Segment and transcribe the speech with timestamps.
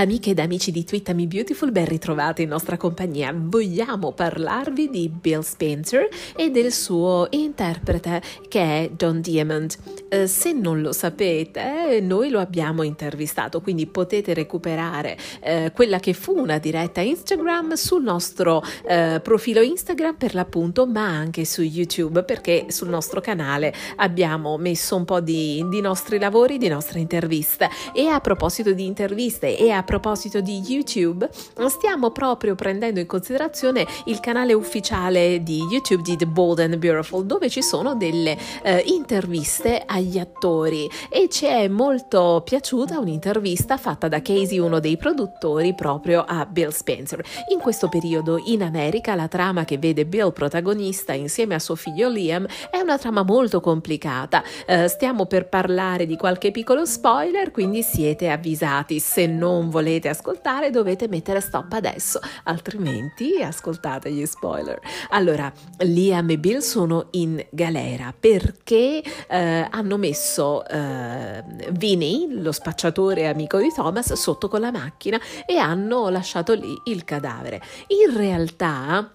[0.00, 3.34] Amiche ed amici di Twittami Beautiful, ben ritrovati in nostra compagnia.
[3.34, 9.74] Vogliamo parlarvi di Bill Spencer e del suo interprete che è John Diamond.
[10.08, 16.12] Eh, se non lo sapete, noi lo abbiamo intervistato, quindi potete recuperare eh, quella che
[16.12, 22.22] fu una diretta Instagram sul nostro eh, profilo Instagram per l'appunto, ma anche su YouTube,
[22.22, 27.68] perché sul nostro canale abbiamo messo un po' di, di nostri lavori, di nostre interviste.
[27.92, 31.30] E a proposito di interviste e a proposito di YouTube,
[31.68, 37.24] stiamo proprio prendendo in considerazione il canale ufficiale di YouTube di The Bold and Beautiful,
[37.24, 44.08] dove ci sono delle eh, interviste agli attori e ci è molto piaciuta un'intervista fatta
[44.08, 47.24] da Casey, uno dei produttori, proprio a Bill Spencer.
[47.50, 52.10] In questo periodo in America la trama che vede Bill protagonista insieme a suo figlio
[52.10, 54.42] Liam è una trama molto complicata.
[54.66, 59.00] Eh, stiamo per parlare di qualche piccolo spoiler, quindi siete avvisati.
[59.00, 59.76] Se non volete
[60.08, 64.78] ascoltare dovete mettere stop adesso, altrimenti ascoltate gli spoiler.
[65.10, 73.28] Allora, Liam e Bill sono in galera perché eh, hanno messo eh, Vinny, lo spacciatore
[73.28, 77.60] amico di Thomas, sotto con la macchina e hanno lasciato lì il cadavere.
[77.88, 79.12] In realtà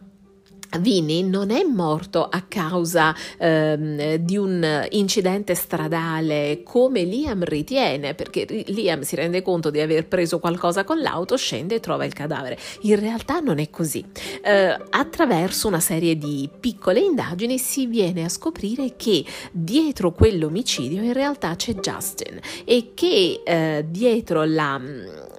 [0.80, 8.46] Vini non è morto a causa ehm, di un incidente stradale come Liam ritiene, perché
[8.68, 12.58] Liam si rende conto di aver preso qualcosa con l'auto, scende e trova il cadavere.
[12.82, 14.04] In realtà non è così.
[14.44, 21.14] Eh, attraverso una serie di piccole indagini si viene a scoprire che dietro quell'omicidio in
[21.14, 24.80] realtà c'è Justin e che eh, dietro la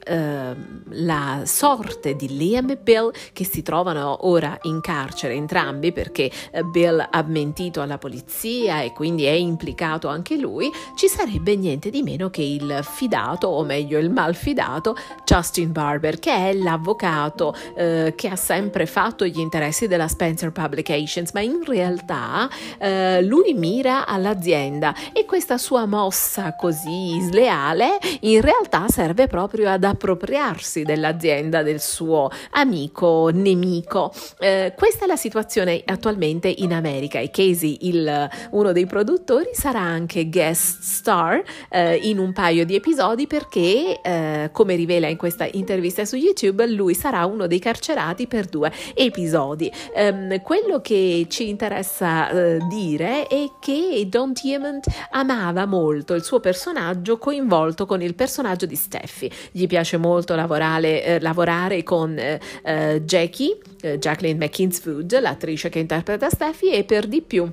[0.04, 0.54] eh,
[0.90, 6.62] la sorte di Liam e Bill che si trovano ora in carcere entrambi perché eh,
[6.62, 12.02] Bill ha mentito alla polizia e quindi è implicato anche lui, ci sarebbe niente di
[12.02, 18.28] meno che il fidato o meglio il malfidato Justin Barber che è l'avvocato eh, che
[18.28, 22.48] ha sempre fatto gli interessi della Spencer Publications ma in realtà
[22.78, 29.84] eh, lui mira all'azienda e questa sua mossa così sleale in realtà serve proprio ad
[29.94, 34.12] appropriarsi dell'azienda del suo amico nemico.
[34.38, 39.80] Eh, questa è la situazione attualmente in America e Casey, il, uno dei produttori, sarà
[39.80, 45.48] anche guest star eh, in un paio di episodi perché, eh, come rivela in questa
[45.52, 49.70] intervista su YouTube, lui sarà uno dei carcerati per due episodi.
[49.94, 56.40] Ehm, quello che ci interessa eh, dire è che Don Diamond amava molto il suo
[56.40, 59.30] personaggio coinvolto con il personaggio di Steffi.
[59.52, 65.68] Gli piace piace molto lavorare, eh, lavorare con eh, eh Jackie, eh, Jacqueline McKinsfood, l'attrice
[65.68, 67.48] che interpreta Steffi, e per di più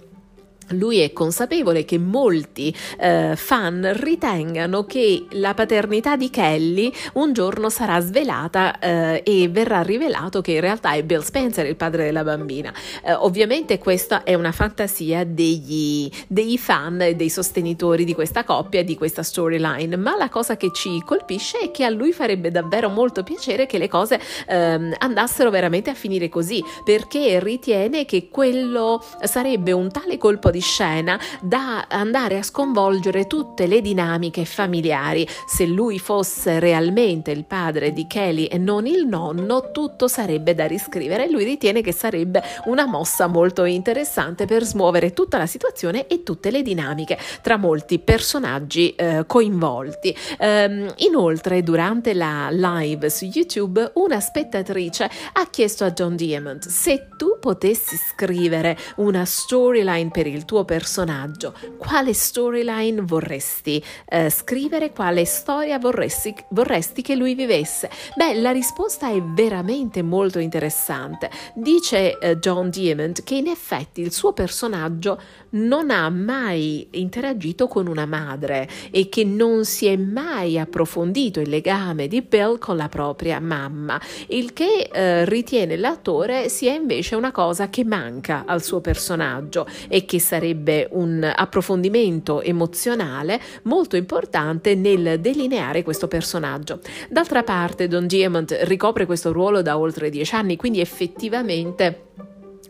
[0.72, 7.70] lui è consapevole che molti eh, fan ritengano che la paternità di Kelly un giorno
[7.70, 12.24] sarà svelata eh, e verrà rivelato che in realtà è Bill Spencer il padre della
[12.24, 12.74] bambina.
[13.04, 18.84] Eh, ovviamente questa è una fantasia degli, degli fan e dei sostenitori di questa coppia
[18.84, 22.90] di questa storyline, ma la cosa che ci colpisce è che a lui farebbe davvero
[22.90, 29.04] molto piacere che le cose ehm, andassero veramente a finire così, perché ritiene che quello
[29.24, 35.28] sarebbe un tale colpo di scena da andare a sconvolgere tutte le dinamiche familiari.
[35.48, 40.66] Se lui fosse realmente il padre di Kelly e non il nonno, tutto sarebbe da
[40.66, 46.24] riscrivere lui ritiene che sarebbe una mossa molto interessante per smuovere tutta la situazione e
[46.24, 50.16] tutte le dinamiche tra molti personaggi eh, coinvolti.
[50.38, 57.08] Ehm, inoltre, durante la live su YouTube, una spettatrice ha chiesto a John Diamond se
[57.18, 65.26] tu potessi scrivere una storyline per il tuo personaggio, quale storyline vorresti eh, scrivere, quale
[65.26, 67.90] storia vorresti, vorresti che lui vivesse?
[68.16, 71.30] Beh, la risposta è veramente molto interessante.
[71.54, 75.20] Dice eh, John Diamond che in effetti il suo personaggio
[75.52, 81.50] non ha mai interagito con una madre e che non si è mai approfondito il
[81.50, 87.32] legame di Bill con la propria mamma, il che eh, ritiene l'attore sia invece una
[87.32, 95.20] cosa che manca al suo personaggio e che sarebbe un approfondimento emozionale molto importante nel
[95.20, 96.80] delineare questo personaggio.
[97.10, 102.06] D'altra parte, Don Diamond ricopre questo ruolo da oltre dieci anni, quindi effettivamente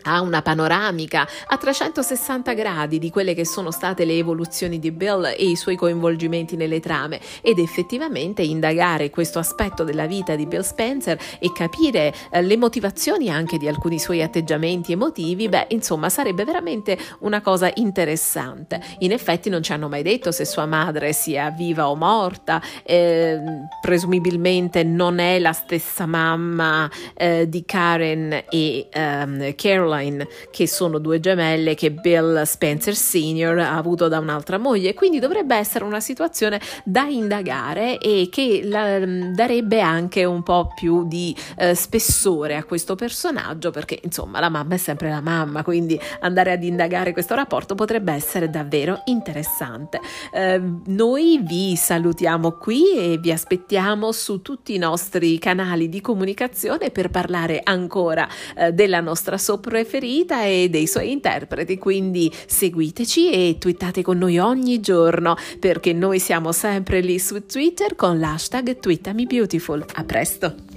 [0.03, 5.25] ha una panoramica a 360 gradi di quelle che sono state le evoluzioni di Bill
[5.25, 10.61] e i suoi coinvolgimenti nelle trame ed effettivamente indagare questo aspetto della vita di Bill
[10.61, 16.43] Spencer e capire eh, le motivazioni anche di alcuni suoi atteggiamenti emotivi, beh, insomma, sarebbe
[16.45, 18.81] veramente una cosa interessante.
[18.99, 23.39] In effetti non ci hanno mai detto se sua madre sia viva o morta, eh,
[23.81, 30.97] presumibilmente non è la stessa mamma eh, di Karen e um, Carol Caroline, che sono
[30.99, 33.57] due gemelle che Bill Spencer Sr.
[33.59, 38.99] ha avuto da un'altra moglie, quindi dovrebbe essere una situazione da indagare e che la,
[38.99, 44.49] mm, darebbe anche un po' più di eh, spessore a questo personaggio, perché insomma la
[44.49, 49.99] mamma è sempre la mamma, quindi andare ad indagare questo rapporto potrebbe essere davvero interessante.
[50.31, 56.91] Eh, noi vi salutiamo qui e vi aspettiamo su tutti i nostri canali di comunicazione
[56.91, 63.57] per parlare ancora eh, della nostra sopra preferita e dei suoi interpreti, quindi seguiteci e
[63.59, 69.85] twittate con noi ogni giorno perché noi siamo sempre lì su Twitter con l'hashtag TweetamiBeautiful.
[69.93, 70.70] A presto!